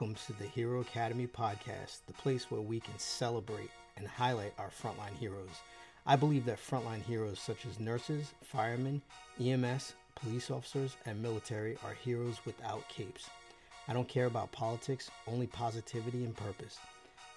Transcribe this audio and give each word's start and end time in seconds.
Welcome 0.00 0.16
to 0.28 0.32
the 0.42 0.48
Hero 0.48 0.80
Academy 0.80 1.26
podcast, 1.26 2.06
the 2.06 2.14
place 2.14 2.50
where 2.50 2.62
we 2.62 2.80
can 2.80 2.98
celebrate 2.98 3.68
and 3.98 4.08
highlight 4.08 4.54
our 4.56 4.70
frontline 4.70 5.14
heroes. 5.18 5.60
I 6.06 6.16
believe 6.16 6.46
that 6.46 6.58
frontline 6.58 7.02
heroes 7.02 7.38
such 7.38 7.66
as 7.66 7.78
nurses, 7.78 8.32
firemen, 8.42 9.02
EMS, 9.38 9.92
police 10.14 10.50
officers, 10.50 10.96
and 11.04 11.20
military 11.20 11.76
are 11.84 11.92
heroes 11.92 12.40
without 12.46 12.88
capes. 12.88 13.28
I 13.88 13.92
don't 13.92 14.08
care 14.08 14.24
about 14.24 14.50
politics, 14.52 15.10
only 15.26 15.46
positivity 15.46 16.24
and 16.24 16.34
purpose. 16.34 16.78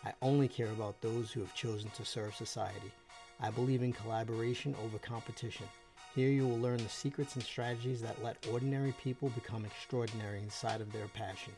I 0.06 0.14
only 0.22 0.48
care 0.48 0.70
about 0.70 1.02
those 1.02 1.34
who 1.34 1.42
have 1.42 1.54
chosen 1.54 1.90
to 1.90 2.06
serve 2.06 2.34
society. 2.34 2.94
I 3.42 3.52
believe 3.52 3.84
in 3.84 3.92
collaboration 3.92 4.74
over 4.86 5.00
competition. 5.00 5.68
Here 6.16 6.30
you 6.30 6.48
will 6.48 6.60
learn 6.60 6.78
the 6.78 6.88
secrets 6.88 7.36
and 7.36 7.44
strategies 7.44 8.02
that 8.04 8.24
let 8.24 8.48
ordinary 8.50 8.94
people 9.04 9.28
become 9.32 9.66
extraordinary 9.66 10.40
inside 10.40 10.80
of 10.80 10.94
their 10.94 11.10
passion. 11.10 11.52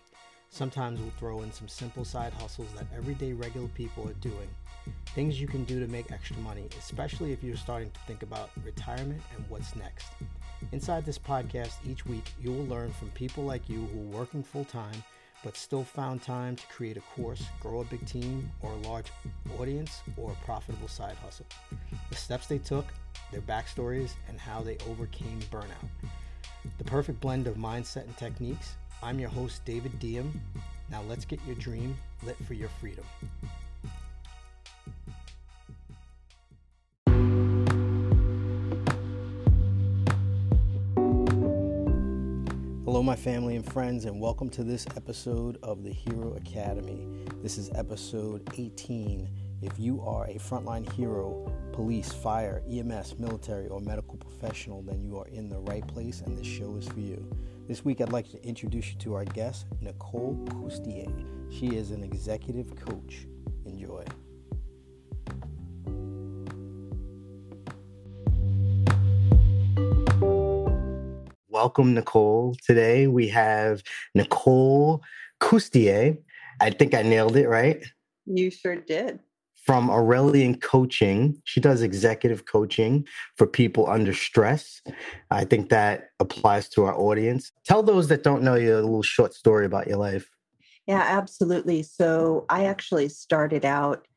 Sometimes 0.56 1.02
we'll 1.02 1.12
throw 1.20 1.42
in 1.42 1.52
some 1.52 1.68
simple 1.68 2.06
side 2.06 2.32
hustles 2.32 2.70
that 2.78 2.88
everyday 2.96 3.34
regular 3.34 3.68
people 3.68 4.08
are 4.08 4.14
doing. 4.14 4.48
Things 5.08 5.42
you 5.42 5.48
can 5.48 5.66
do 5.66 5.82
to 5.82 5.92
make 5.92 6.14
extra 6.14 6.38
money, 6.38 6.70
especially 6.80 7.34
if 7.34 7.44
you're 7.44 7.58
starting 7.58 7.92
to 7.92 8.00
think 8.08 8.24
about 8.24 8.52
retirement 8.64 9.22
and 9.36 9.44
what's 9.50 9.76
next. 9.76 10.08
Inside 10.72 11.06
this 11.06 11.20
podcast, 11.20 11.74
each 11.86 12.06
week 12.06 12.32
you 12.42 12.54
will 12.54 12.64
learn 12.68 12.94
from 12.94 13.10
people 13.10 13.44
like 13.44 13.68
you 13.68 13.86
who 13.88 14.00
are 14.00 14.18
working 14.18 14.44
full 14.44 14.64
time 14.64 15.04
but 15.44 15.58
still 15.58 15.84
found 15.84 16.22
time 16.22 16.56
to 16.56 16.66
create 16.68 16.96
a 16.96 17.02
course, 17.02 17.44
grow 17.60 17.82
a 17.82 17.84
big 17.84 18.06
team 18.06 18.50
or 18.62 18.72
a 18.72 18.88
large 18.88 19.12
audience, 19.60 20.04
or 20.16 20.32
a 20.32 20.46
profitable 20.46 20.88
side 20.88 21.18
hustle. 21.18 21.46
The 22.10 22.16
steps 22.16 22.48
they 22.48 22.60
took, 22.60 22.86
their 23.34 23.42
backstories, 23.42 24.12
and 24.30 24.40
how 24.40 24.62
they 24.62 24.78
overcame 24.90 25.42
burnout. 25.52 25.90
The 26.78 26.86
perfect 26.86 27.20
blend 27.20 27.46
of 27.46 27.58
mindset 27.58 28.06
and 28.06 28.16
techniques 28.16 28.76
I'm 29.06 29.20
your 29.20 29.30
host, 29.30 29.64
David 29.66 30.00
Diem. 30.00 30.42
Now 30.90 31.04
let's 31.04 31.26
get 31.26 31.40
your 31.46 31.56
dream 31.58 31.96
lit 32.24 32.36
for 32.48 32.56
your 32.56 32.70
freedom. 32.70 33.06
Hello, 42.84 43.04
my 43.04 43.16
family 43.16 43.56
and 43.56 43.72
friends, 43.72 44.06
and 44.06 44.20
welcome 44.20 44.50
to 44.50 44.64
this 44.64 44.88
episode 44.98 45.60
of 45.62 45.84
the 45.84 45.94
Hero 45.94 46.34
Academy. 46.34 47.06
This 47.44 47.60
is 47.60 47.70
episode 47.76 48.50
18. 48.58 49.30
If 49.62 49.78
you 49.78 50.02
are 50.02 50.26
a 50.26 50.40
frontline 50.40 50.92
hero, 50.94 51.54
police, 51.74 52.12
fire, 52.12 52.64
EMS, 52.68 53.20
military, 53.20 53.68
or 53.68 53.80
medical 53.82 54.18
professional, 54.18 54.82
then 54.82 55.04
you 55.04 55.20
are 55.20 55.28
in 55.28 55.48
the 55.48 55.60
right 55.60 55.88
place, 55.88 56.22
and 56.22 56.36
this 56.36 56.48
show 56.48 56.76
is 56.78 56.88
for 56.88 57.02
you. 57.02 57.24
This 57.68 57.84
week, 57.84 58.00
I'd 58.00 58.12
like 58.12 58.30
to 58.30 58.40
introduce 58.46 58.92
you 58.92 59.00
to 59.00 59.16
our 59.16 59.26
guest, 59.26 59.66
Nicole 59.82 60.38
Coustier. 60.50 61.12
She 61.52 61.76
is 61.76 61.90
an 61.90 62.04
executive 62.04 62.76
coach. 62.76 63.26
Enjoy. 63.66 64.04
Welcome, 71.50 71.96
Nicole. 71.96 72.56
Today 72.64 73.08
we 73.08 73.28
have 73.30 73.82
Nicole 74.14 75.02
Coustier. 75.42 76.20
I 76.62 76.70
think 76.70 76.94
I 76.94 77.02
nailed 77.02 77.36
it, 77.36 77.48
right? 77.48 77.84
You 78.28 78.52
sure 78.52 78.76
did 78.76 79.22
from 79.66 79.90
Aurelian 79.90 80.60
Coaching. 80.60 81.42
She 81.44 81.60
does 81.60 81.82
executive 81.82 82.46
coaching 82.46 83.06
for 83.36 83.48
people 83.48 83.90
under 83.90 84.14
stress. 84.14 84.82
I 85.32 85.44
think 85.44 85.70
that 85.70 86.10
applies 86.20 86.70
to 86.70 86.86
our 86.86 86.96
audience. 86.96 87.52
Tell 87.66 87.82
those 87.82 88.08
that 88.10 88.24
don't 88.24 88.44
know 88.44 88.56
you 88.56 88.76
a 88.76 88.78
little 88.78 89.02
short 89.02 89.34
story 89.34 89.66
about 89.66 89.88
your 89.88 89.98
life. 89.98 90.30
Yeah, 90.88 91.04
absolutely. 91.04 91.82
So 91.82 92.46
I 92.48 92.66
actually 92.66 93.10
started 93.10 93.66
out 93.66 94.08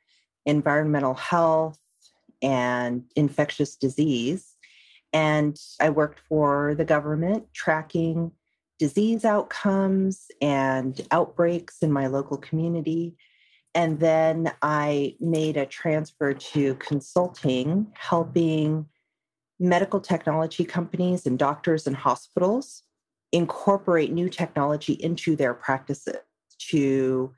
environmental 0.44 1.14
health 1.14 1.78
and 2.42 3.04
infectious 3.16 3.75
disease. 3.75 4.54
And 5.14 5.58
I 5.81 5.88
worked 5.88 6.20
for 6.28 6.75
the 6.75 6.84
government 6.84 7.47
tracking 7.54 8.32
disease 8.78 9.25
outcomes 9.25 10.26
and 10.42 11.00
outbreaks 11.10 11.78
in 11.81 11.91
my 11.91 12.06
local 12.06 12.37
community 12.37 13.16
and 13.75 14.01
then 14.01 14.53
I 14.62 15.17
made 15.21 15.56
a 15.56 15.67
transfer 15.67 16.34
to 16.34 16.75
consulting, 16.77 17.89
helping 17.95 18.87
medical 19.61 20.01
technology 20.01 20.65
companies 20.65 21.27
and 21.27 21.39
doctors 21.39 21.87
and 21.87 21.97
hospitals 21.97 22.83
incorporate 23.33 24.12
new 24.12 24.29
technology 24.29 24.95
into 24.95 25.37
their 25.37 25.53
practices 25.53 26.17
to 26.71 27.33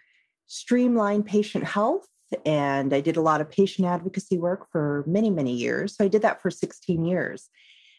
streamline 0.47 1.23
patient 1.23 1.65
health. 1.65 2.07
And 2.47 2.95
I 2.95 3.01
did 3.01 3.17
a 3.17 3.23
lot 3.23 3.41
of 3.41 3.51
patient 3.51 3.89
advocacy 3.89 4.39
work 4.39 4.69
for 4.71 5.05
many, 5.07 5.31
many 5.31 5.53
years. 5.53 5.97
So 5.97 6.05
I 6.05 6.09
did 6.09 6.23
that 6.23 6.41
for 6.41 6.51
16 6.51 7.05
years. 7.05 7.49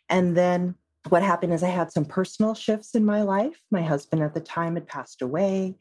And 0.09 0.37
then 0.37 0.75
what 1.09 1.23
happened 1.23 1.53
is 1.53 1.63
I 1.63 1.69
had 1.69 1.91
some 1.91 2.05
personal 2.05 2.53
shifts 2.53 2.95
in 2.95 3.03
my 3.05 3.23
life. 3.23 3.59
My 3.71 3.81
husband 3.81 4.23
at 4.23 4.33
the 4.33 4.39
time 4.39 4.75
had 4.75 4.87
passed 4.87 5.21
away. 5.21 5.75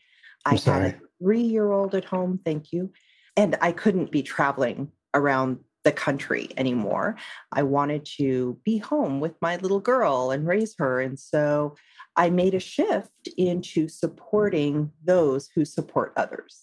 I'm 0.44 0.54
I 0.54 0.56
sorry. 0.56 0.84
had 0.84 0.94
a 0.94 1.00
three 1.22 1.42
year 1.42 1.70
old 1.70 1.94
at 1.94 2.04
home. 2.04 2.40
Thank 2.44 2.72
you. 2.72 2.92
And 3.36 3.56
I 3.60 3.72
couldn't 3.72 4.10
be 4.10 4.22
traveling 4.22 4.90
around 5.14 5.58
the 5.84 5.92
country 5.92 6.50
anymore. 6.56 7.16
I 7.52 7.62
wanted 7.62 8.04
to 8.18 8.58
be 8.64 8.78
home 8.78 9.20
with 9.20 9.34
my 9.40 9.56
little 9.56 9.80
girl 9.80 10.30
and 10.30 10.46
raise 10.46 10.74
her. 10.78 11.00
And 11.00 11.18
so 11.18 11.76
I 12.16 12.28
made 12.28 12.54
a 12.54 12.60
shift 12.60 13.28
into 13.38 13.88
supporting 13.88 14.90
those 15.04 15.48
who 15.54 15.64
support 15.64 16.12
others. 16.16 16.60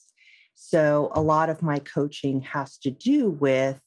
So 0.54 1.12
a 1.14 1.22
lot 1.22 1.50
of 1.50 1.62
my 1.62 1.80
coaching 1.80 2.42
has 2.42 2.78
to 2.80 2.92
do 2.92 3.30
with 3.30 3.80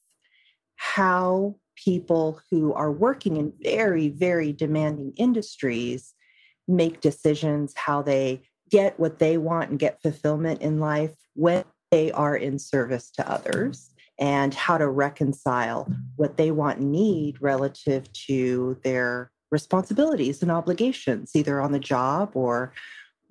how 0.77 1.57
people 1.77 2.41
who 2.51 2.73
are 2.73 2.93
working 2.93 3.37
in 3.37 3.53
very, 3.63 4.09
very 4.09 4.53
demanding 4.53 5.13
industries 5.17 6.15
make 6.67 7.01
decisions, 7.01 7.73
how 7.77 8.03
they 8.03 8.43
get 8.71 8.99
what 8.99 9.19
they 9.19 9.37
want 9.37 9.71
and 9.71 9.79
get 9.79 10.03
fulfillment 10.03 10.63
in 10.63 10.79
life 10.79 11.15
when 11.35 11.65
they 11.91 12.13
are 12.13 12.37
in 12.37 12.59
service 12.59 13.11
to 13.11 13.31
others 13.31 13.91
and 14.19 14.55
how 14.55 14.79
to 14.79 14.89
reconcile 14.89 15.91
what 16.17 16.37
they 16.37 16.51
want 16.51 16.79
and 16.79 16.93
need 16.93 17.41
relative 17.41 18.13
to 18.13 18.79
their 18.85 19.31
responsibilities 19.51 20.43
and 20.43 20.51
obligations, 20.51 21.33
either 21.35 21.61
on 21.61 21.73
the 21.73 21.79
job 21.79 22.31
or 22.35 22.73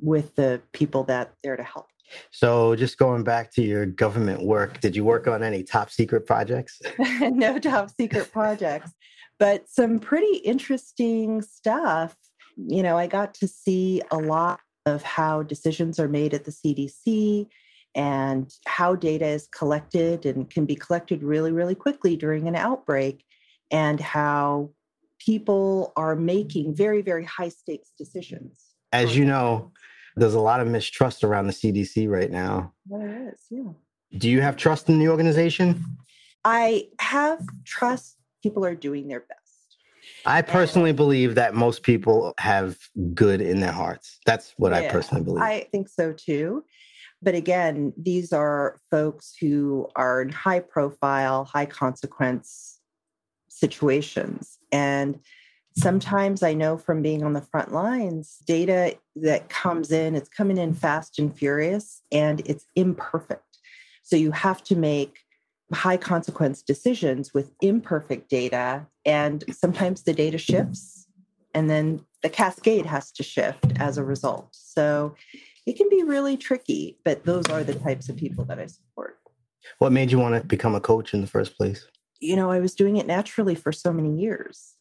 with 0.01 0.35
the 0.35 0.61
people 0.73 1.03
that 1.03 1.33
they're 1.43 1.55
to 1.55 1.63
help. 1.63 1.85
So, 2.31 2.75
just 2.75 2.97
going 2.97 3.23
back 3.23 3.53
to 3.53 3.61
your 3.61 3.85
government 3.85 4.41
work, 4.41 4.79
did 4.81 4.95
you 4.95 5.03
work 5.03 5.27
on 5.27 5.43
any 5.43 5.63
top 5.63 5.91
secret 5.91 6.25
projects? 6.25 6.81
no 7.21 7.59
top 7.59 7.91
secret 7.91 8.31
projects, 8.31 8.91
but 9.37 9.69
some 9.69 9.99
pretty 9.99 10.37
interesting 10.37 11.43
stuff. 11.43 12.15
You 12.57 12.81
know, 12.81 12.97
I 12.97 13.05
got 13.05 13.35
to 13.35 13.47
see 13.47 14.01
a 14.09 14.17
lot 14.17 14.59
of 14.89 15.03
how 15.03 15.43
decisions 15.43 15.99
are 15.99 16.07
made 16.07 16.33
at 16.33 16.43
the 16.45 16.51
CDC 16.51 17.47
and 17.95 18.53
how 18.65 18.95
data 18.95 19.25
is 19.25 19.47
collected 19.47 20.25
and 20.25 20.49
can 20.49 20.65
be 20.65 20.75
collected 20.75 21.23
really, 21.23 21.51
really 21.51 21.75
quickly 21.75 22.15
during 22.15 22.47
an 22.47 22.55
outbreak, 22.55 23.23
and 23.71 23.99
how 23.99 24.69
people 25.19 25.93
are 25.95 26.15
making 26.15 26.75
very, 26.75 27.01
very 27.01 27.25
high 27.25 27.49
stakes 27.49 27.91
decisions. 27.97 28.65
As 28.91 29.15
you 29.15 29.25
know, 29.25 29.71
there's 30.15 30.33
a 30.33 30.39
lot 30.39 30.59
of 30.59 30.67
mistrust 30.67 31.23
around 31.23 31.47
the 31.47 31.53
CDC 31.53 32.09
right 32.09 32.31
now. 32.31 32.73
There 32.87 33.31
is, 33.31 33.41
yeah. 33.49 33.71
Do 34.17 34.29
you 34.29 34.41
have 34.41 34.57
trust 34.57 34.89
in 34.89 34.99
the 34.99 35.07
organization? 35.07 35.85
I 36.43 36.87
have 36.99 37.39
trust 37.65 38.17
people 38.41 38.65
are 38.65 38.75
doing 38.75 39.07
their 39.07 39.19
best. 39.19 39.38
I 40.25 40.41
personally 40.41 40.91
believe 40.91 41.35
that 41.35 41.53
most 41.53 41.83
people 41.83 42.33
have 42.37 42.77
good 43.13 43.41
in 43.41 43.59
their 43.59 43.71
hearts. 43.71 44.19
That's 44.25 44.53
what 44.57 44.71
yeah, 44.71 44.79
I 44.79 44.89
personally 44.89 45.23
believe. 45.23 45.43
I 45.43 45.67
think 45.71 45.87
so 45.89 46.13
too. 46.13 46.63
But 47.21 47.35
again, 47.35 47.93
these 47.97 48.31
are 48.31 48.79
folks 48.89 49.35
who 49.39 49.87
are 49.95 50.21
in 50.21 50.29
high 50.29 50.61
profile, 50.61 51.45
high 51.45 51.65
consequence 51.65 52.79
situations. 53.49 54.57
And 54.71 55.19
sometimes 55.77 56.43
I 56.43 56.53
know 56.53 56.77
from 56.77 57.01
being 57.01 57.23
on 57.23 57.33
the 57.33 57.41
front 57.41 57.73
lines, 57.73 58.37
data 58.45 58.97
that 59.17 59.49
comes 59.49 59.91
in, 59.91 60.15
it's 60.15 60.29
coming 60.29 60.57
in 60.57 60.73
fast 60.73 61.19
and 61.19 61.35
furious 61.35 62.01
and 62.11 62.41
it's 62.45 62.65
imperfect. 62.75 63.43
So 64.03 64.15
you 64.15 64.31
have 64.31 64.63
to 64.63 64.75
make 64.75 65.19
high 65.73 65.97
consequence 65.97 66.61
decisions 66.61 67.33
with 67.33 67.51
imperfect 67.61 68.29
data. 68.29 68.87
And 69.05 69.43
sometimes 69.51 70.03
the 70.03 70.13
data 70.13 70.37
shifts 70.37 71.07
and 71.53 71.69
then 71.69 72.05
the 72.21 72.29
cascade 72.29 72.85
has 72.85 73.11
to 73.13 73.23
shift 73.23 73.79
as 73.79 73.97
a 73.97 74.03
result. 74.03 74.49
So 74.51 75.15
it 75.65 75.77
can 75.77 75.89
be 75.89 76.03
really 76.03 76.37
tricky, 76.37 76.97
but 77.03 77.25
those 77.25 77.47
are 77.49 77.63
the 77.63 77.75
types 77.75 78.09
of 78.09 78.17
people 78.17 78.45
that 78.45 78.59
I 78.59 78.67
support. 78.67 79.19
What 79.77 79.91
made 79.91 80.11
you 80.11 80.19
want 80.19 80.41
to 80.41 80.47
become 80.47 80.75
a 80.75 80.81
coach 80.81 81.13
in 81.13 81.21
the 81.21 81.27
first 81.27 81.55
place? 81.55 81.85
You 82.19 82.35
know, 82.35 82.51
I 82.51 82.59
was 82.59 82.75
doing 82.75 82.97
it 82.97 83.07
naturally 83.07 83.55
for 83.55 83.71
so 83.71 83.93
many 83.93 84.19
years. 84.19 84.73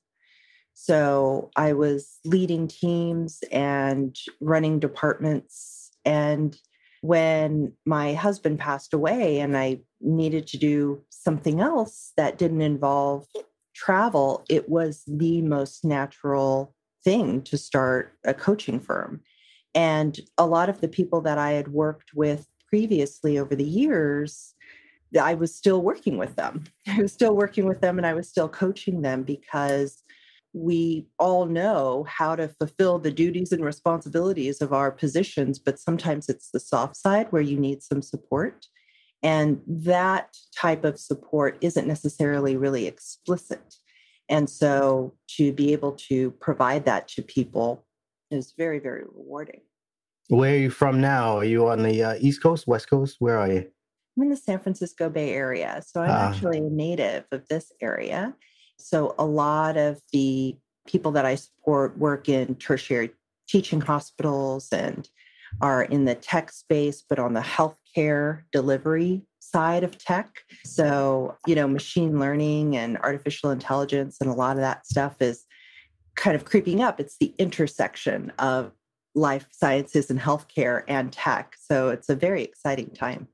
So 0.74 1.50
I 1.56 1.72
was 1.72 2.18
leading 2.24 2.68
teams 2.68 3.40
and 3.50 4.16
running 4.40 4.78
departments. 4.78 5.90
And 6.04 6.56
when 7.00 7.72
my 7.84 8.14
husband 8.14 8.58
passed 8.58 8.94
away 8.94 9.40
and 9.40 9.56
I 9.56 9.80
needed 10.00 10.46
to 10.48 10.58
do 10.58 11.02
something 11.10 11.60
else 11.60 12.12
that 12.16 12.38
didn't 12.38 12.62
involve 12.62 13.26
travel, 13.74 14.44
it 14.48 14.68
was 14.68 15.04
the 15.06 15.40
most 15.42 15.84
natural 15.84 16.74
thing 17.04 17.42
to 17.42 17.56
start 17.56 18.14
a 18.24 18.34
coaching 18.34 18.80
firm. 18.80 19.20
And 19.74 20.18
a 20.36 20.46
lot 20.46 20.68
of 20.68 20.80
the 20.80 20.88
people 20.88 21.20
that 21.22 21.38
I 21.38 21.52
had 21.52 21.68
worked 21.68 22.10
with 22.14 22.48
previously 22.68 23.38
over 23.38 23.54
the 23.54 23.64
years, 23.64 24.54
I 25.20 25.34
was 25.34 25.54
still 25.54 25.80
working 25.80 26.18
with 26.18 26.36
them. 26.36 26.64
I 26.88 27.00
was 27.00 27.12
still 27.12 27.36
working 27.36 27.66
with 27.66 27.80
them 27.80 27.98
and 27.98 28.06
I 28.06 28.14
was 28.14 28.28
still 28.28 28.48
coaching 28.48 29.02
them 29.02 29.22
because 29.22 30.02
we 30.52 31.06
all 31.18 31.46
know 31.46 32.04
how 32.08 32.34
to 32.34 32.48
fulfill 32.48 32.98
the 32.98 33.10
duties 33.10 33.52
and 33.52 33.64
responsibilities 33.64 34.60
of 34.60 34.72
our 34.72 34.90
positions, 34.90 35.58
but 35.58 35.78
sometimes 35.78 36.28
it's 36.28 36.50
the 36.50 36.60
soft 36.60 36.96
side 36.96 37.30
where 37.30 37.42
you 37.42 37.58
need 37.58 37.82
some 37.82 38.02
support. 38.02 38.66
And 39.22 39.60
that 39.66 40.36
type 40.56 40.84
of 40.84 40.98
support 40.98 41.58
isn't 41.60 41.88
necessarily 41.88 42.56
really 42.56 42.86
explicit. 42.86 43.74
And 44.28 44.48
so 44.48 45.14
to 45.36 45.52
be 45.52 45.72
able 45.72 45.92
to 46.08 46.30
provide 46.32 46.84
that 46.84 47.08
to 47.08 47.22
people 47.22 47.84
is 48.30 48.54
very, 48.56 48.78
very 48.78 49.02
rewarding. 49.04 49.60
Where 50.28 50.52
are 50.52 50.58
you 50.58 50.70
from 50.70 51.00
now? 51.00 51.38
Are 51.38 51.44
you 51.44 51.68
on 51.68 51.82
the 51.82 52.02
uh, 52.02 52.14
East 52.20 52.42
Coast, 52.42 52.66
West 52.66 52.90
Coast? 52.90 53.16
Where 53.18 53.38
are 53.38 53.50
you? 53.50 53.70
I'm 54.16 54.24
in 54.24 54.28
the 54.28 54.36
San 54.36 54.58
Francisco 54.58 55.08
Bay 55.08 55.32
Area. 55.32 55.82
So 55.86 56.02
I'm 56.02 56.10
uh, 56.10 56.30
actually 56.30 56.58
a 56.58 56.62
native 56.62 57.24
of 57.32 57.48
this 57.48 57.72
area. 57.80 58.34
So 58.76 59.14
a 59.18 59.24
lot 59.24 59.76
of 59.76 60.00
the 60.12 60.56
people 60.86 61.12
that 61.12 61.24
I 61.24 61.36
support 61.36 61.96
work 61.98 62.28
in 62.28 62.54
tertiary 62.56 63.10
teaching 63.48 63.80
hospitals 63.80 64.68
and 64.72 65.08
are 65.60 65.82
in 65.82 66.04
the 66.04 66.14
tech 66.14 66.50
space, 66.52 67.02
but 67.08 67.18
on 67.18 67.32
the 67.32 67.40
healthcare 67.96 68.42
delivery 68.52 69.22
side 69.40 69.84
of 69.84 69.96
tech. 69.98 70.42
So, 70.64 71.36
you 71.46 71.54
know, 71.54 71.66
machine 71.66 72.18
learning 72.18 72.76
and 72.76 72.98
artificial 72.98 73.50
intelligence 73.50 74.18
and 74.20 74.30
a 74.30 74.34
lot 74.34 74.56
of 74.56 74.62
that 74.62 74.86
stuff 74.86 75.16
is 75.20 75.44
kind 76.16 76.36
of 76.36 76.44
creeping 76.44 76.82
up. 76.82 77.00
It's 77.00 77.16
the 77.18 77.34
intersection 77.38 78.32
of 78.38 78.72
life 79.14 79.46
sciences 79.52 80.10
and 80.10 80.20
healthcare 80.20 80.82
and 80.88 81.12
tech. 81.12 81.56
So 81.60 81.88
it's 81.88 82.08
a 82.08 82.14
very 82.14 82.42
exciting 82.42 82.90
time. 82.90 83.28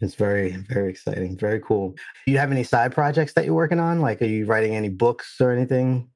It's 0.00 0.14
very, 0.14 0.56
very 0.70 0.90
exciting. 0.90 1.36
Very 1.36 1.60
cool. 1.60 1.90
Do 2.26 2.32
you 2.32 2.38
have 2.38 2.50
any 2.52 2.64
side 2.64 2.94
projects 2.94 3.34
that 3.34 3.44
you're 3.44 3.54
working 3.54 3.80
on? 3.80 4.00
Like, 4.00 4.22
are 4.22 4.26
you 4.26 4.46
writing 4.46 4.74
any 4.74 4.88
books 4.88 5.36
or 5.40 5.50
anything? 5.50 6.08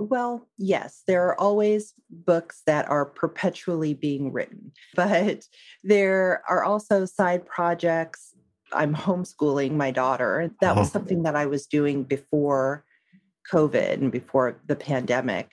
Well, 0.00 0.48
yes, 0.56 1.02
there 1.06 1.26
are 1.26 1.38
always 1.38 1.92
books 2.08 2.62
that 2.64 2.88
are 2.88 3.04
perpetually 3.04 3.92
being 3.92 4.32
written, 4.32 4.72
but 4.96 5.46
there 5.84 6.42
are 6.48 6.64
also 6.64 7.04
side 7.04 7.44
projects. 7.44 8.34
I'm 8.72 8.94
homeschooling 8.94 9.72
my 9.72 9.90
daughter. 9.90 10.50
That 10.62 10.76
was 10.76 10.88
oh. 10.88 10.92
something 10.92 11.24
that 11.24 11.36
I 11.36 11.44
was 11.44 11.66
doing 11.66 12.04
before 12.04 12.84
COVID 13.52 13.94
and 13.94 14.10
before 14.10 14.58
the 14.66 14.76
pandemic. 14.76 15.50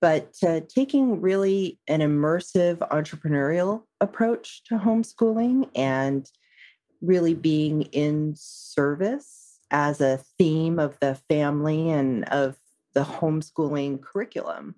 But 0.00 0.34
uh, 0.46 0.60
taking 0.68 1.20
really 1.20 1.78
an 1.86 2.00
immersive 2.00 2.78
entrepreneurial 2.88 3.84
approach 4.00 4.64
to 4.64 4.74
homeschooling 4.74 5.70
and 5.74 6.28
really 7.00 7.34
being 7.34 7.82
in 7.82 8.34
service 8.36 9.60
as 9.70 10.00
a 10.00 10.20
theme 10.36 10.78
of 10.78 10.98
the 11.00 11.14
family 11.28 11.90
and 11.90 12.24
of 12.24 12.56
the 12.94 13.04
homeschooling 13.04 14.00
curriculum 14.00 14.74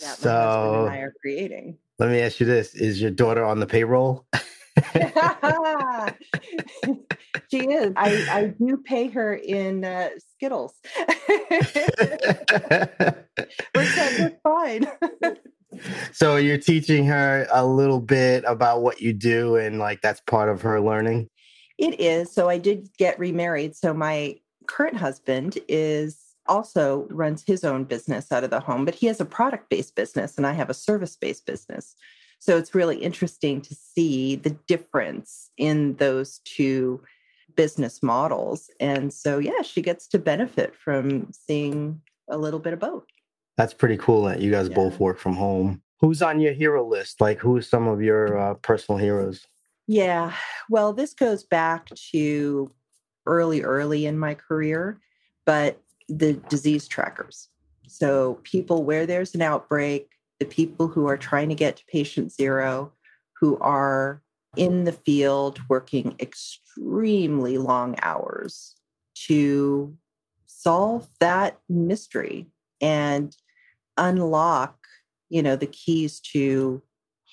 that 0.00 0.18
so, 0.18 0.28
my 0.28 0.34
husband 0.44 0.76
and 0.76 0.90
I 0.90 0.98
are 0.98 1.14
creating. 1.20 1.78
Let 1.98 2.10
me 2.10 2.20
ask 2.20 2.40
you 2.40 2.46
this: 2.46 2.74
Is 2.74 3.00
your 3.00 3.10
daughter 3.10 3.44
on 3.44 3.60
the 3.60 3.66
payroll? 3.66 4.26
she 7.50 7.58
is. 7.58 7.92
I, 7.96 8.26
I 8.30 8.54
do 8.58 8.76
pay 8.84 9.08
her 9.08 9.34
in 9.34 9.84
uh, 9.84 10.10
Skittles. 10.34 10.74
we're, 11.28 11.64
we're 13.74 14.38
fine. 14.42 14.86
so 16.12 16.36
you're 16.36 16.58
teaching 16.58 17.06
her 17.06 17.46
a 17.50 17.64
little 17.66 18.00
bit 18.00 18.44
about 18.46 18.82
what 18.82 19.00
you 19.00 19.14
do, 19.14 19.56
and 19.56 19.78
like 19.78 20.02
that's 20.02 20.20
part 20.20 20.50
of 20.50 20.60
her 20.62 20.80
learning. 20.80 21.30
It 21.78 22.00
is. 22.00 22.32
So 22.32 22.48
I 22.48 22.58
did 22.58 22.88
get 22.98 23.18
remarried. 23.18 23.76
So 23.76 23.94
my 23.94 24.36
current 24.66 24.96
husband 24.96 25.58
is 25.68 26.25
also 26.48 27.06
runs 27.10 27.44
his 27.46 27.64
own 27.64 27.84
business 27.84 28.32
out 28.32 28.44
of 28.44 28.50
the 28.50 28.60
home, 28.60 28.84
but 28.84 28.94
he 28.94 29.06
has 29.06 29.20
a 29.20 29.24
product 29.24 29.68
based 29.68 29.94
business 29.94 30.36
and 30.36 30.46
I 30.46 30.52
have 30.52 30.70
a 30.70 30.74
service 30.74 31.16
based 31.16 31.46
business. 31.46 31.94
So 32.38 32.56
it's 32.56 32.74
really 32.74 32.98
interesting 32.98 33.60
to 33.62 33.74
see 33.74 34.36
the 34.36 34.50
difference 34.50 35.50
in 35.56 35.94
those 35.96 36.40
two 36.44 37.02
business 37.54 38.02
models. 38.02 38.70
And 38.80 39.12
so, 39.12 39.38
yeah, 39.38 39.62
she 39.62 39.82
gets 39.82 40.06
to 40.08 40.18
benefit 40.18 40.74
from 40.76 41.30
seeing 41.32 42.00
a 42.28 42.36
little 42.36 42.60
bit 42.60 42.72
of 42.72 42.78
both. 42.78 43.04
That's 43.56 43.72
pretty 43.74 43.96
cool 43.96 44.24
that 44.24 44.40
you 44.40 44.50
guys 44.50 44.68
yeah. 44.68 44.74
both 44.74 45.00
work 45.00 45.18
from 45.18 45.34
home. 45.34 45.82
Who's 46.00 46.20
on 46.20 46.40
your 46.40 46.52
hero 46.52 46.86
list? 46.86 47.20
Like, 47.22 47.38
who's 47.38 47.68
some 47.68 47.88
of 47.88 48.02
your 48.02 48.38
uh, 48.38 48.54
personal 48.54 48.98
heroes? 48.98 49.46
Yeah. 49.86 50.34
Well, 50.68 50.92
this 50.92 51.14
goes 51.14 51.42
back 51.42 51.88
to 52.12 52.70
early, 53.24 53.62
early 53.62 54.04
in 54.04 54.18
my 54.18 54.34
career, 54.34 55.00
but 55.46 55.80
the 56.08 56.34
disease 56.48 56.88
trackers. 56.88 57.48
So, 57.88 58.40
people 58.42 58.84
where 58.84 59.06
there's 59.06 59.34
an 59.34 59.42
outbreak, 59.42 60.10
the 60.40 60.46
people 60.46 60.88
who 60.88 61.06
are 61.06 61.16
trying 61.16 61.48
to 61.48 61.54
get 61.54 61.76
to 61.76 61.84
patient 61.86 62.32
zero, 62.32 62.92
who 63.40 63.58
are 63.58 64.22
in 64.56 64.84
the 64.84 64.92
field 64.92 65.60
working 65.68 66.16
extremely 66.18 67.58
long 67.58 67.94
hours 68.02 68.74
to 69.14 69.96
solve 70.46 71.08
that 71.20 71.58
mystery 71.68 72.46
and 72.80 73.36
unlock 73.98 74.76
you 75.28 75.42
know 75.42 75.56
the 75.56 75.66
keys 75.66 76.20
to 76.20 76.82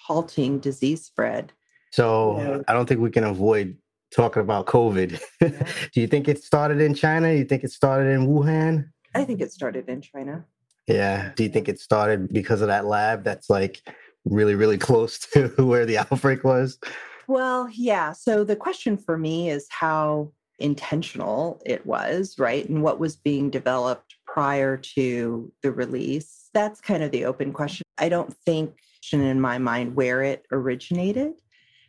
halting 0.06 0.60
disease 0.60 1.04
spread 1.04 1.52
so 1.92 2.64
I 2.68 2.74
don't 2.74 2.88
think 2.88 3.02
we 3.02 3.12
can 3.12 3.24
avoid 3.24 3.78
talking 4.14 4.42
about 4.42 4.66
COVID. 4.66 5.20
Yeah. 5.42 5.50
Do 5.94 6.02
you 6.02 6.08
think 6.08 6.28
it 6.28 6.44
started 6.44 6.82
in 6.82 6.94
China? 6.94 7.34
You 7.34 7.46
think 7.46 7.64
it 7.64 7.72
started 7.72 8.10
in 8.10 8.28
Wuhan? 8.28 8.90
I 9.16 9.24
think 9.24 9.42
it 9.42 9.52
started 9.52 9.90
in 9.90 10.02
China. 10.02 10.46
Yeah. 10.88 11.32
Do 11.36 11.44
you 11.44 11.50
think 11.50 11.70
it 11.70 11.80
started 11.80 12.34
because 12.34 12.62
of 12.62 12.68
that 12.68 12.86
lab 12.86 13.24
that's 13.24 13.50
like 13.50 13.82
really, 14.26 14.56
really 14.56 14.78
close 14.78 15.20
to 15.34 15.50
where 15.58 15.86
the 15.86 16.00
outbreak 16.00 16.44
was? 16.44 16.80
Well, 17.28 17.70
yeah. 17.70 18.12
So 18.12 18.44
the 18.44 18.56
question 18.56 18.98
for 18.98 19.18
me 19.18 19.50
is 19.50 19.68
how 19.70 20.32
intentional 20.60 21.62
it 21.66 21.86
was, 21.86 22.38
right? 22.38 22.68
And 22.68 22.84
what 22.84 23.00
was 23.00 23.16
being 23.16 23.50
developed 23.50 24.16
prior 24.26 24.78
to 24.78 25.52
the 25.62 25.72
release. 25.72 26.50
That's 26.54 26.82
kind 26.82 27.04
of 27.04 27.12
the 27.12 27.26
open 27.26 27.54
question. 27.54 27.84
I 27.98 28.10
don't 28.10 28.36
think 28.46 28.78
in 29.12 29.40
my 29.40 29.58
mind 29.58 29.96
where 29.96 30.24
it 30.24 30.46
originated 30.52 31.34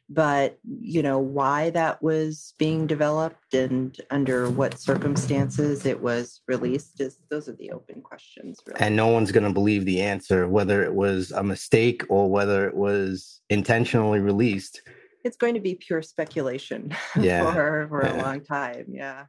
but 0.09 0.59
you 0.81 1.03
know 1.03 1.19
why 1.19 1.71
that 1.71 2.03
was 2.03 2.55
being 2.59 2.87
developed 2.87 3.55
and 3.55 4.01
under 4.11 4.51
what 4.51 4.79
circumstances 4.79 5.87
it 5.87 6.01
was 6.01 6.43
released 6.47 7.01
is 7.01 7.19
those 7.31 7.49
are 7.49 7.57
the 7.57 7.71
open 7.71 8.03
questions 8.03 8.59
really. 8.67 8.81
and 8.81 8.95
no 8.95 9.09
one's 9.09 9.33
going 9.33 9.45
to 9.45 9.53
believe 9.53 9.85
the 9.85 10.03
answer 10.03 10.47
whether 10.47 10.83
it 10.83 10.95
was 10.95 11.31
a 11.33 11.43
mistake 11.43 12.03
or 12.11 12.31
whether 12.31 12.69
it 12.69 12.75
was 12.75 13.41
intentionally 13.49 14.21
released 14.21 14.83
it's 15.25 15.39
going 15.39 15.55
to 15.55 15.61
be 15.61 15.75
pure 15.75 16.03
speculation 16.03 16.95
yeah. 17.19 17.53
for, 17.53 17.87
for 17.89 18.05
yeah. 18.05 18.15
a 18.15 18.23
long 18.23 18.41
time 18.43 18.85
yeah 18.89 19.25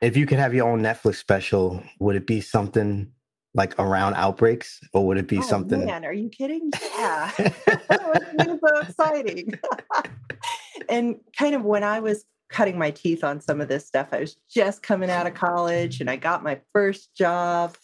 if 0.00 0.16
you 0.16 0.26
could 0.26 0.38
have 0.38 0.52
your 0.52 0.68
own 0.68 0.80
netflix 0.80 1.16
special 1.16 1.82
would 2.00 2.16
it 2.16 2.26
be 2.26 2.40
something 2.40 3.12
like 3.54 3.78
around 3.78 4.14
outbreaks, 4.14 4.80
or 4.92 5.06
would 5.06 5.18
it 5.18 5.26
be 5.26 5.38
oh, 5.38 5.42
something? 5.42 5.84
Man, 5.84 6.04
are 6.04 6.12
you 6.12 6.28
kidding? 6.28 6.70
Yeah, 6.96 7.30
so 7.38 8.78
exciting. 8.82 9.54
and 10.88 11.16
kind 11.36 11.54
of 11.54 11.64
when 11.64 11.82
I 11.82 12.00
was 12.00 12.24
cutting 12.48 12.78
my 12.78 12.90
teeth 12.90 13.24
on 13.24 13.40
some 13.40 13.60
of 13.60 13.68
this 13.68 13.86
stuff, 13.86 14.08
I 14.12 14.20
was 14.20 14.36
just 14.48 14.82
coming 14.82 15.10
out 15.10 15.26
of 15.26 15.34
college, 15.34 16.00
and 16.00 16.08
I 16.08 16.16
got 16.16 16.42
my 16.42 16.60
first 16.72 17.14
job, 17.16 17.76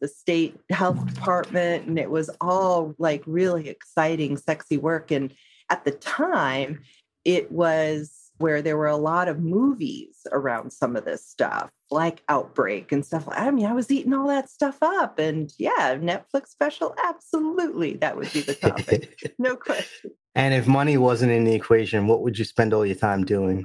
the 0.00 0.08
state 0.08 0.58
health 0.70 1.04
department, 1.14 1.86
and 1.86 1.98
it 1.98 2.10
was 2.10 2.30
all 2.40 2.94
like 2.98 3.22
really 3.26 3.68
exciting, 3.68 4.36
sexy 4.36 4.76
work. 4.76 5.10
And 5.10 5.34
at 5.70 5.84
the 5.84 5.92
time, 5.92 6.80
it 7.24 7.50
was 7.50 8.17
where 8.38 8.62
there 8.62 8.76
were 8.76 8.86
a 8.86 8.96
lot 8.96 9.28
of 9.28 9.40
movies 9.40 10.26
around 10.32 10.72
some 10.72 10.96
of 10.96 11.04
this 11.04 11.26
stuff, 11.26 11.70
like 11.90 12.22
Outbreak 12.28 12.92
and 12.92 13.04
stuff. 13.04 13.28
I 13.30 13.50
mean, 13.50 13.66
I 13.66 13.72
was 13.72 13.90
eating 13.90 14.14
all 14.14 14.28
that 14.28 14.48
stuff 14.48 14.78
up. 14.82 15.18
And 15.18 15.52
yeah, 15.58 15.96
Netflix 15.96 16.48
special, 16.48 16.94
absolutely. 17.04 17.94
That 17.94 18.16
would 18.16 18.32
be 18.32 18.40
the 18.42 18.54
topic. 18.54 19.34
no 19.38 19.56
question. 19.56 20.12
And 20.34 20.54
if 20.54 20.66
money 20.66 20.96
wasn't 20.96 21.32
in 21.32 21.44
the 21.44 21.54
equation, 21.54 22.06
what 22.06 22.22
would 22.22 22.38
you 22.38 22.44
spend 22.44 22.72
all 22.72 22.86
your 22.86 22.94
time 22.94 23.24
doing? 23.24 23.64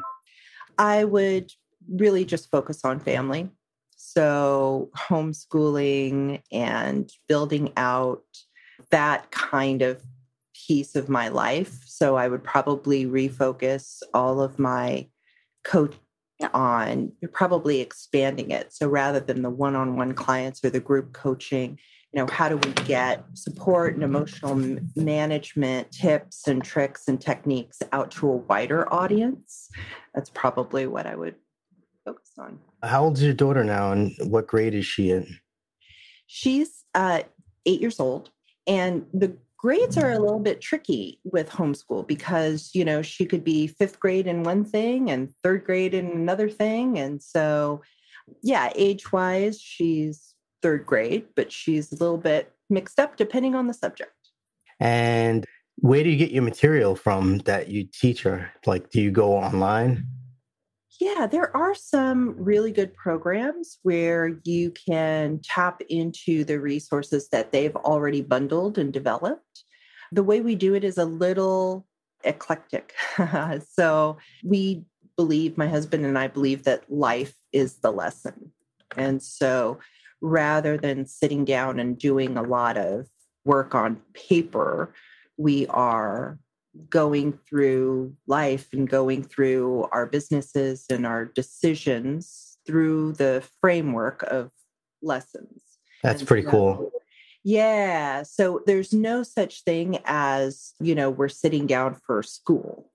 I 0.77 1.03
would 1.03 1.51
really 1.87 2.25
just 2.25 2.49
focus 2.49 2.83
on 2.83 2.99
family. 2.99 3.49
So, 3.95 4.89
homeschooling 4.97 6.41
and 6.51 7.11
building 7.27 7.73
out 7.77 8.23
that 8.89 9.31
kind 9.31 9.81
of 9.81 10.03
piece 10.67 10.95
of 10.95 11.09
my 11.09 11.27
life. 11.27 11.79
So 11.85 12.15
I 12.15 12.27
would 12.27 12.43
probably 12.43 13.05
refocus 13.05 14.01
all 14.13 14.41
of 14.41 14.59
my 14.59 15.07
coach 15.63 15.95
on 16.53 17.11
probably 17.31 17.79
expanding 17.79 18.51
it. 18.51 18.73
So 18.73 18.87
rather 18.87 19.19
than 19.19 19.41
the 19.41 19.49
one-on-one 19.49 20.13
clients 20.13 20.63
or 20.63 20.69
the 20.69 20.79
group 20.79 21.13
coaching, 21.13 21.79
you 22.11 22.19
know, 22.19 22.27
how 22.31 22.49
do 22.49 22.57
we 22.57 22.73
get 22.85 23.23
support 23.33 23.95
and 23.95 24.03
emotional 24.03 24.55
management 24.95 25.91
tips 25.91 26.47
and 26.47 26.63
tricks 26.63 27.07
and 27.07 27.19
techniques 27.19 27.79
out 27.91 28.11
to 28.11 28.29
a 28.29 28.35
wider 28.35 28.91
audience? 28.93 29.69
That's 30.13 30.29
probably 30.29 30.85
what 30.85 31.07
I 31.07 31.15
would 31.15 31.35
focus 32.05 32.31
on. 32.37 32.59
How 32.83 33.05
old 33.05 33.17
is 33.17 33.23
your 33.23 33.33
daughter 33.33 33.63
now 33.63 33.91
and 33.91 34.13
what 34.19 34.47
grade 34.47 34.75
is 34.75 34.85
she 34.85 35.11
in? 35.11 35.39
She's 36.27 36.83
uh, 36.93 37.23
eight 37.65 37.81
years 37.81 37.99
old. 37.99 38.29
And 38.67 39.05
the 39.13 39.35
grades 39.63 39.97
are 39.97 40.11
a 40.11 40.19
little 40.19 40.41
bit 40.41 40.59
tricky 40.59 41.21
with 41.23 41.49
homeschool 41.49 42.05
because 42.05 42.71
you 42.73 42.83
know 42.83 43.01
she 43.01 43.25
could 43.25 43.45
be 43.45 43.65
fifth 43.65 43.97
grade 43.97 44.27
in 44.27 44.43
one 44.43 44.65
thing 44.65 45.09
and 45.09 45.33
third 45.41 45.63
grade 45.63 45.93
in 45.93 46.11
another 46.11 46.49
thing 46.49 46.99
and 46.99 47.23
so 47.23 47.81
yeah 48.41 48.69
age 48.75 49.13
wise 49.13 49.61
she's 49.61 50.35
third 50.61 50.85
grade 50.85 51.25
but 51.37 51.49
she's 51.49 51.93
a 51.93 51.95
little 51.95 52.17
bit 52.17 52.51
mixed 52.69 52.99
up 52.99 53.15
depending 53.15 53.55
on 53.55 53.67
the 53.67 53.73
subject. 53.73 54.11
And 54.79 55.45
where 55.77 56.03
do 56.03 56.09
you 56.09 56.17
get 56.17 56.31
your 56.31 56.43
material 56.43 56.95
from 56.95 57.37
that 57.39 57.69
you 57.69 57.85
teach 57.85 58.23
her? 58.23 58.51
Like 58.65 58.89
do 58.89 58.99
you 58.99 59.11
go 59.11 59.37
online 59.37 60.07
yeah, 61.03 61.27
there 61.27 61.55
are 61.55 61.75
some 61.75 62.33
really 62.37 62.71
good 62.71 62.93
programs 62.93 63.77
where 63.83 64.39
you 64.45 64.71
can 64.71 65.41
tap 65.43 65.81
into 65.89 66.45
the 66.45 66.59
resources 66.61 67.27
that 67.29 67.51
they've 67.51 67.75
already 67.75 68.21
bundled 68.21 68.77
and 68.77 68.93
developed. 68.93 69.65
The 70.13 70.23
way 70.23 70.39
we 70.39 70.55
do 70.55 70.75
it 70.75 70.85
is 70.85 70.97
a 70.97 71.03
little 71.03 71.85
eclectic. 72.23 72.93
so 73.75 74.17
we 74.45 74.85
believe, 75.17 75.57
my 75.57 75.67
husband 75.67 76.05
and 76.05 76.17
I 76.17 76.27
believe 76.27 76.63
that 76.63 76.89
life 76.89 77.35
is 77.51 77.79
the 77.79 77.91
lesson. 77.91 78.53
And 78.95 79.21
so 79.21 79.79
rather 80.21 80.77
than 80.77 81.05
sitting 81.05 81.43
down 81.43 81.81
and 81.81 81.97
doing 81.97 82.37
a 82.37 82.43
lot 82.43 82.77
of 82.77 83.07
work 83.43 83.75
on 83.75 83.99
paper, 84.13 84.93
we 85.35 85.67
are 85.67 86.39
going 86.89 87.37
through 87.47 88.15
life 88.27 88.67
and 88.73 88.89
going 88.89 89.23
through 89.23 89.87
our 89.91 90.05
businesses 90.05 90.85
and 90.89 91.05
our 91.05 91.25
decisions 91.25 92.57
through 92.65 93.13
the 93.13 93.43
framework 93.61 94.23
of 94.23 94.51
lessons. 95.01 95.61
That's 96.01 96.21
and 96.21 96.27
pretty 96.27 96.45
so, 96.45 96.51
cool. 96.51 96.91
Yeah. 97.43 98.23
So 98.23 98.61
there's 98.65 98.93
no 98.93 99.23
such 99.23 99.63
thing 99.63 99.99
as, 100.05 100.73
you 100.79 100.95
know, 100.95 101.09
we're 101.09 101.29
sitting 101.29 101.67
down 101.67 101.95
for 101.95 102.23
school 102.23 102.89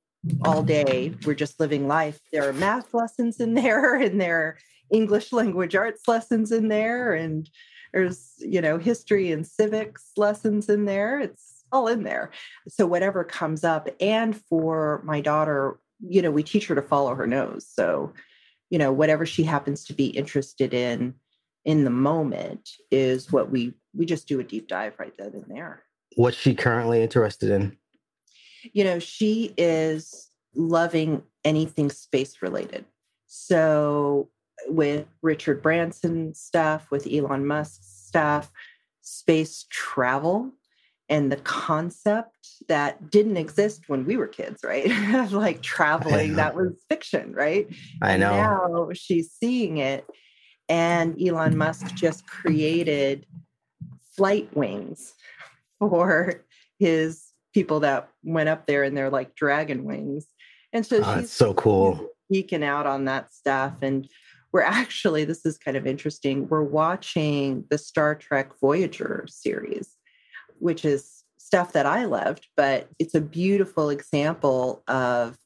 all 0.45 0.63
day. 0.63 1.15
We're 1.25 1.35
just 1.35 1.61
living 1.61 1.87
life. 1.87 2.19
There 2.33 2.49
are 2.49 2.55
math 2.55 2.95
lessons 2.95 3.41
in 3.41 3.55
there 3.55 3.95
and 4.01 4.21
there 4.21 4.41
are 4.41 4.59
English 4.91 5.33
language 5.33 5.77
arts 5.77 6.09
lessons 6.09 6.51
in 6.51 6.69
there 6.69 7.13
and 7.13 7.49
there's, 7.93 8.35
you 8.39 8.61
know, 8.61 8.79
history 8.79 9.33
and 9.33 9.47
civics 9.47 10.13
lessons 10.17 10.69
in 10.69 10.87
there. 10.87 11.21
It's 11.21 11.58
all 11.73 11.89
in 11.89 12.03
there. 12.03 12.31
So 12.69 12.87
whatever 12.87 13.25
comes 13.25 13.65
up. 13.65 13.89
And 14.01 14.37
for 14.37 15.03
my 15.05 15.21
daughter, 15.21 15.79
you 16.01 16.23
know, 16.23 16.31
we 16.31 16.43
teach 16.43 16.67
her 16.69 16.75
to 16.75 16.83
follow 16.83 17.15
her 17.15 17.27
nose. 17.27 17.67
So, 17.69 18.13
you 18.71 18.79
know, 18.79 18.93
whatever 18.93 19.27
she 19.27 19.43
happens 19.43 19.85
to 19.85 19.93
be 19.93 20.07
interested 20.07 20.75
in 20.75 21.15
in 21.65 21.85
the 21.85 21.91
moment 21.91 22.71
is 22.91 23.33
what 23.33 23.51
we 23.51 23.75
we 23.95 24.07
just 24.07 24.29
do 24.29 24.41
a 24.41 24.45
deep 24.45 24.69
dive 24.69 24.95
right 24.99 25.13
then 25.19 25.33
and 25.35 25.45
there. 25.49 25.83
What's 26.17 26.37
she 26.37 26.55
currently 26.55 27.03
interested 27.03 27.51
in? 27.51 27.77
You 28.73 28.85
know, 28.85 28.99
she 28.99 29.55
is 29.57 30.31
loving 30.55 31.23
anything 31.45 31.91
space 31.91 32.43
related. 32.43 32.85
So 33.27 34.31
with 34.67 35.07
Richard 35.23 35.63
Branson 35.63 36.35
stuff, 36.35 36.91
with 36.91 37.07
Elon 37.07 37.47
Musk 37.47 37.81
stuff, 37.83 38.51
space 39.03 39.67
travel 39.71 40.53
and 41.09 41.33
the 41.33 41.37
concept 41.37 42.49
that 42.69 43.11
didn't 43.11 43.39
exist 43.39 43.85
when 43.87 44.05
we 44.05 44.17
were 44.17 44.27
kids, 44.27 44.61
right? 44.63 44.89
like 45.31 45.63
traveling, 45.63 46.35
that 46.35 46.55
was 46.55 46.73
fiction, 46.89 47.33
right? 47.33 47.67
I 48.03 48.17
know. 48.17 48.31
Now 48.31 48.89
she's 48.93 49.33
seeing 49.33 49.79
it. 49.79 50.07
And 50.69 51.21
Elon 51.21 51.57
Musk 51.57 51.95
just 51.95 52.27
created 52.27 53.27
flight 54.17 54.55
wings 54.55 55.15
for 55.79 56.45
his 56.79 57.25
people 57.55 57.81
that 57.81 58.11
went 58.23 58.51
up 58.51 58.67
there 58.67 58.83
and 58.83 58.97
they're 58.97 59.11
like 59.11 59.35
dragon 59.35 59.85
wings. 59.85 60.27
And 60.75 60.85
so 60.85 61.01
oh, 61.03 61.21
she's 61.21 61.33
so 61.33 61.55
cool. 61.55 62.09
Geeking 62.33 62.63
out 62.63 62.87
on 62.87 63.07
that 63.07 63.33
stuff. 63.33 63.77
And 63.81 64.07
we're 64.53 64.61
actually, 64.61 65.25
this 65.25 65.47
is 65.47 65.57
kind 65.57 65.79
of 65.79 65.87
interesting. 65.87 66.47
We're 66.49 66.63
watching 66.63 67.65
the 67.71 67.79
Star 67.79 68.15
Trek 68.15 68.51
Voyager 68.61 69.25
series 69.27 69.98
which 70.61 70.85
is 70.85 71.25
stuff 71.39 71.73
that 71.73 71.87
I 71.87 72.05
loved, 72.05 72.47
but 72.57 72.89
it's 72.99 73.15
a 73.15 73.21
beautiful 73.21 73.91
example 73.91 74.83
of 74.87 75.39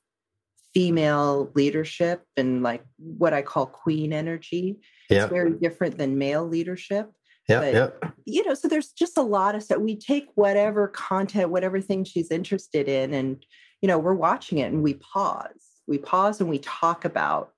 female 0.75 1.50
leadership 1.54 2.25
and 2.37 2.62
like 2.62 2.83
what 2.97 3.33
I 3.33 3.42
call 3.42 3.66
queen 3.66 4.12
energy. 4.12 4.81
Yeah. 5.11 5.25
It's 5.25 5.33
very 5.33 5.52
different 5.52 5.99
than 5.99 6.19
male 6.19 6.47
leadership. 6.47 7.11
Yeah, 7.49 7.69
yeah. 7.71 7.90
You 8.25 8.47
know, 8.47 8.54
so 8.54 8.69
there's 8.69 8.92
just 8.92 9.19
a 9.19 9.23
lot 9.23 9.54
of 9.54 9.62
stuff. 9.62 9.78
We 9.78 9.97
take 9.97 10.28
whatever 10.37 10.88
content, 10.88 11.50
whatever 11.50 11.81
thing 11.81 12.04
she's 12.04 12.31
interested 12.31 12.88
in, 12.88 13.12
and 13.12 13.45
you 13.81 13.88
know, 13.88 13.99
we're 13.99 14.14
watching 14.14 14.59
it 14.59 14.73
and 14.73 14.83
we 14.83 14.95
pause. 14.95 15.81
We 15.87 15.99
pause 15.99 16.40
and 16.40 16.49
we 16.49 16.61
talk 16.61 17.04
about 17.04 17.52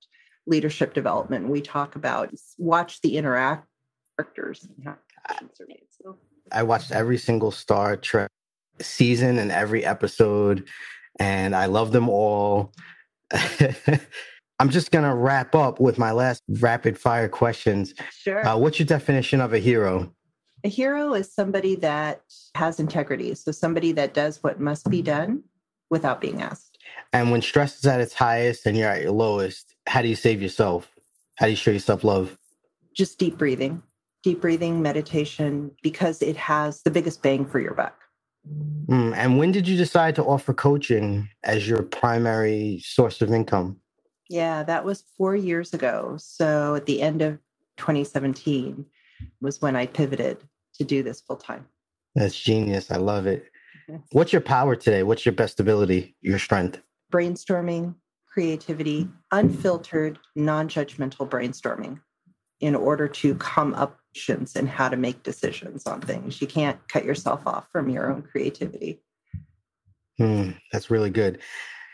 leadership 0.46 0.94
development. 0.94 1.48
We 1.48 1.60
talk 1.60 1.96
about 1.96 2.34
watch 2.58 3.02
the 3.02 3.18
interact 3.18 3.68
characters 4.16 4.64
and 4.64 4.86
how 4.86 4.96
actions 5.28 5.60
are 5.60 5.66
made. 5.68 5.84
So 6.02 6.18
I 6.52 6.62
watched 6.62 6.92
every 6.92 7.18
single 7.18 7.50
Star 7.50 7.96
Trek 7.96 8.30
season 8.80 9.38
and 9.38 9.50
every 9.50 9.84
episode, 9.84 10.68
and 11.18 11.54
I 11.54 11.66
love 11.66 11.92
them 11.92 12.08
all. 12.08 12.72
I'm 14.60 14.70
just 14.70 14.92
gonna 14.92 15.14
wrap 15.14 15.54
up 15.54 15.80
with 15.80 15.98
my 15.98 16.12
last 16.12 16.42
rapid 16.60 16.98
fire 16.98 17.28
questions. 17.28 17.94
Sure. 18.10 18.46
Uh, 18.46 18.56
what's 18.56 18.78
your 18.78 18.86
definition 18.86 19.40
of 19.40 19.52
a 19.52 19.58
hero? 19.58 20.12
A 20.62 20.68
hero 20.68 21.12
is 21.14 21.32
somebody 21.32 21.74
that 21.76 22.22
has 22.54 22.80
integrity. 22.80 23.34
So 23.34 23.52
somebody 23.52 23.92
that 23.92 24.14
does 24.14 24.42
what 24.42 24.60
must 24.60 24.88
be 24.88 25.02
done 25.02 25.42
without 25.90 26.20
being 26.20 26.40
asked. 26.40 26.78
And 27.12 27.30
when 27.30 27.42
stress 27.42 27.78
is 27.78 27.86
at 27.86 28.00
its 28.00 28.14
highest 28.14 28.64
and 28.64 28.76
you're 28.76 28.88
at 28.88 29.02
your 29.02 29.12
lowest, 29.12 29.74
how 29.86 30.00
do 30.00 30.08
you 30.08 30.16
save 30.16 30.40
yourself? 30.40 30.90
How 31.34 31.46
do 31.46 31.50
you 31.50 31.56
show 31.56 31.70
yourself 31.70 32.04
love? 32.04 32.38
Just 32.94 33.18
deep 33.18 33.36
breathing 33.36 33.82
deep 34.24 34.40
breathing, 34.40 34.80
meditation, 34.80 35.70
because 35.82 36.22
it 36.22 36.36
has 36.36 36.82
the 36.82 36.90
biggest 36.90 37.22
bang 37.22 37.44
for 37.44 37.60
your 37.60 37.74
buck. 37.74 37.94
Mm, 38.86 39.14
and 39.14 39.38
when 39.38 39.52
did 39.52 39.68
you 39.68 39.76
decide 39.76 40.14
to 40.16 40.24
offer 40.24 40.54
coaching 40.54 41.28
as 41.44 41.68
your 41.68 41.82
primary 41.82 42.80
source 42.82 43.20
of 43.20 43.30
income? 43.30 43.76
Yeah, 44.30 44.62
that 44.62 44.84
was 44.84 45.04
four 45.18 45.36
years 45.36 45.74
ago. 45.74 46.16
So 46.18 46.74
at 46.74 46.86
the 46.86 47.02
end 47.02 47.20
of 47.20 47.38
2017 47.76 48.86
was 49.42 49.60
when 49.60 49.76
I 49.76 49.86
pivoted 49.86 50.38
to 50.76 50.84
do 50.84 51.02
this 51.02 51.20
full 51.20 51.36
time. 51.36 51.66
That's 52.14 52.38
genius. 52.38 52.90
I 52.90 52.96
love 52.96 53.26
it. 53.26 53.44
What's 54.12 54.32
your 54.32 54.40
power 54.40 54.74
today? 54.74 55.02
What's 55.02 55.26
your 55.26 55.34
best 55.34 55.60
ability, 55.60 56.16
your 56.22 56.38
strength? 56.38 56.80
Brainstorming, 57.12 57.94
creativity, 58.26 59.08
unfiltered, 59.30 60.18
non 60.34 60.68
judgmental 60.68 61.28
brainstorming 61.28 62.00
in 62.60 62.74
order 62.74 63.06
to 63.06 63.34
come 63.34 63.74
up 63.74 63.98
and 64.54 64.68
how 64.68 64.88
to 64.88 64.96
make 64.96 65.22
decisions 65.22 65.86
on 65.86 66.00
things. 66.00 66.40
You 66.40 66.46
can't 66.46 66.78
cut 66.88 67.04
yourself 67.04 67.46
off 67.46 67.66
from 67.72 67.88
your 67.88 68.10
own 68.10 68.22
creativity. 68.22 69.00
Hmm, 70.18 70.50
that's 70.72 70.90
really 70.90 71.10
good. 71.10 71.40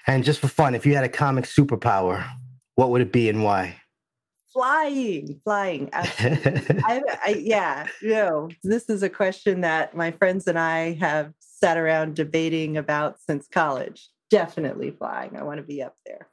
And 0.06 0.24
just 0.24 0.40
for 0.40 0.48
fun, 0.48 0.74
if 0.74 0.84
you 0.84 0.94
had 0.94 1.04
a 1.04 1.08
comic 1.08 1.44
superpower, 1.44 2.26
what 2.74 2.90
would 2.90 3.00
it 3.00 3.12
be 3.12 3.28
and 3.28 3.42
why? 3.42 3.76
Flying, 4.52 5.40
flying. 5.44 5.88
I, 5.92 7.02
I, 7.24 7.40
yeah, 7.40 7.86
you 8.02 8.10
know, 8.10 8.48
this 8.64 8.90
is 8.90 9.02
a 9.02 9.08
question 9.08 9.60
that 9.60 9.96
my 9.96 10.10
friends 10.10 10.46
and 10.46 10.58
I 10.58 10.94
have 10.94 11.32
sat 11.38 11.76
around 11.76 12.16
debating 12.16 12.76
about 12.76 13.20
since 13.20 13.46
college. 13.46 14.08
Definitely 14.28 14.90
flying. 14.90 15.36
I 15.36 15.42
want 15.42 15.58
to 15.58 15.62
be 15.62 15.82
up 15.82 15.94
there. 16.04 16.28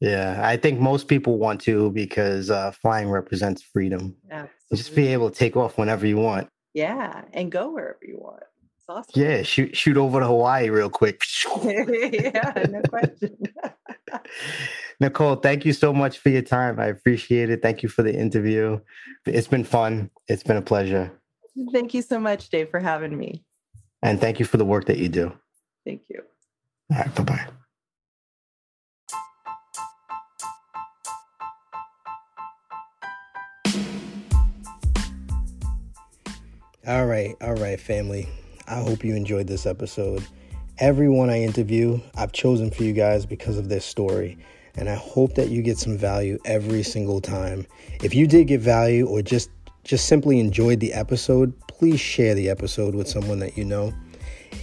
Yeah, 0.00 0.40
I 0.42 0.56
think 0.56 0.80
most 0.80 1.08
people 1.08 1.38
want 1.38 1.60
to 1.62 1.90
because 1.90 2.50
uh, 2.50 2.72
flying 2.72 3.10
represents 3.10 3.62
freedom. 3.62 4.16
Absolutely. 4.30 4.59
Just 4.72 4.94
be 4.94 5.08
able 5.08 5.30
to 5.30 5.36
take 5.36 5.56
off 5.56 5.78
whenever 5.78 6.06
you 6.06 6.16
want. 6.16 6.48
Yeah, 6.74 7.22
and 7.32 7.50
go 7.50 7.72
wherever 7.72 7.98
you 8.02 8.18
want. 8.18 8.42
It's 8.76 8.88
awesome. 8.88 9.20
Yeah, 9.20 9.42
shoot 9.42 9.76
shoot 9.76 9.96
over 9.96 10.20
to 10.20 10.26
Hawaii 10.26 10.70
real 10.70 10.90
quick. 10.90 11.22
yeah, 11.64 12.66
no 12.70 12.82
question. 12.88 13.36
Nicole, 15.00 15.36
thank 15.36 15.64
you 15.64 15.72
so 15.72 15.92
much 15.92 16.18
for 16.18 16.28
your 16.28 16.42
time. 16.42 16.78
I 16.78 16.86
appreciate 16.86 17.50
it. 17.50 17.62
Thank 17.62 17.82
you 17.82 17.88
for 17.88 18.02
the 18.02 18.14
interview. 18.14 18.78
It's 19.26 19.48
been 19.48 19.64
fun. 19.64 20.10
It's 20.28 20.42
been 20.42 20.56
a 20.56 20.62
pleasure. 20.62 21.10
Thank 21.72 21.94
you 21.94 22.02
so 22.02 22.20
much, 22.20 22.48
Dave, 22.50 22.70
for 22.70 22.80
having 22.80 23.16
me. 23.16 23.44
And 24.02 24.20
thank 24.20 24.38
you 24.38 24.44
for 24.44 24.56
the 24.56 24.64
work 24.64 24.86
that 24.86 24.98
you 24.98 25.08
do. 25.08 25.32
Thank 25.84 26.02
you. 26.08 26.22
All 26.90 26.98
right, 26.98 27.14
bye 27.14 27.24
bye. 27.24 27.46
All 36.90 37.06
right, 37.06 37.36
all 37.40 37.54
right, 37.54 37.78
family. 37.78 38.28
I 38.66 38.80
hope 38.80 39.04
you 39.04 39.14
enjoyed 39.14 39.46
this 39.46 39.64
episode. 39.64 40.26
Everyone 40.78 41.30
I 41.30 41.40
interview, 41.40 42.00
I've 42.16 42.32
chosen 42.32 42.68
for 42.68 42.82
you 42.82 42.92
guys 42.92 43.24
because 43.24 43.58
of 43.58 43.68
their 43.68 43.78
story, 43.78 44.36
and 44.74 44.88
I 44.88 44.96
hope 44.96 45.36
that 45.36 45.50
you 45.50 45.62
get 45.62 45.78
some 45.78 45.96
value 45.96 46.36
every 46.44 46.82
single 46.82 47.20
time. 47.20 47.64
If 48.02 48.12
you 48.12 48.26
did 48.26 48.48
get 48.48 48.60
value 48.60 49.06
or 49.06 49.22
just 49.22 49.50
just 49.84 50.06
simply 50.06 50.40
enjoyed 50.40 50.80
the 50.80 50.92
episode, 50.92 51.56
please 51.68 52.00
share 52.00 52.34
the 52.34 52.48
episode 52.50 52.96
with 52.96 53.06
someone 53.06 53.38
that 53.38 53.56
you 53.56 53.64
know. 53.64 53.94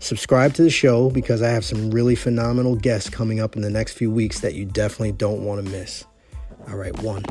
Subscribe 0.00 0.52
to 0.52 0.62
the 0.62 0.68
show 0.68 1.08
because 1.08 1.40
I 1.40 1.48
have 1.48 1.64
some 1.64 1.90
really 1.90 2.14
phenomenal 2.14 2.76
guests 2.76 3.08
coming 3.08 3.40
up 3.40 3.56
in 3.56 3.62
the 3.62 3.70
next 3.70 3.94
few 3.94 4.10
weeks 4.10 4.40
that 4.40 4.52
you 4.52 4.66
definitely 4.66 5.12
don't 5.12 5.46
want 5.46 5.64
to 5.64 5.72
miss. 5.72 6.04
All 6.68 6.76
right, 6.76 6.94
one. 6.98 7.22